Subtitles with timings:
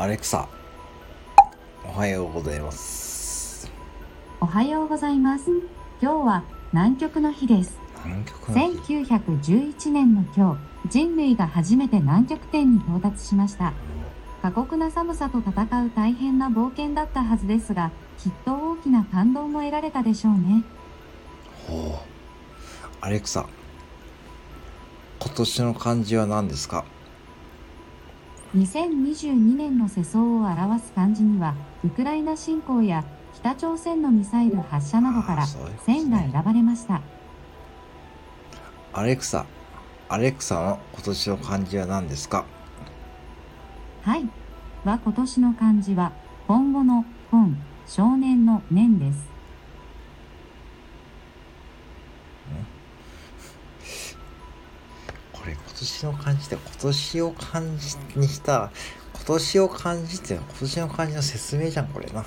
[0.00, 0.48] アレクサ、
[1.84, 3.70] おはようございます。
[4.40, 5.50] おはようございます。
[6.00, 7.76] 今日は南極の日です。
[8.06, 13.74] 南極の日1911年の今日、人類が初めて南極点に到達しました。
[14.40, 20.64] 過酷な寒さと戦う大変な冒険だったはずですが、きっと大きな感動も得られたでしょうね。
[21.66, 22.88] ほう。
[23.02, 23.46] アレクサ、
[25.18, 26.86] 今年の漢字は何ですか？
[28.54, 31.54] 2022年の世相を表す漢字には、
[31.84, 35.46] ウクライナ侵攻や北朝鮮のミサイル発射などから
[35.86, 37.00] 線が選ばれました。
[38.92, 39.46] アレクサ、
[40.08, 42.44] アレクサの今年の漢字は何ですか？
[44.02, 44.28] はい。
[44.84, 46.10] は今年の漢字は、
[46.48, 49.39] 今後の今、少年の年です。
[55.50, 58.70] れ今年の漢字で今年を漢字にした
[59.14, 62.24] 今年を感じって今年の漢字の説明じゃんこれな。